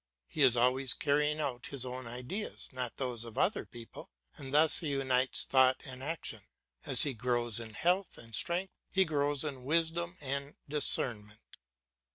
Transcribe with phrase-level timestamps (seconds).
[0.27, 4.79] He is always carrying out his own ideas, not those of other people, and thus
[4.79, 6.41] he unites thought and action;
[6.87, 11.55] as he grows in health and strength he grows in wisdom and discernment.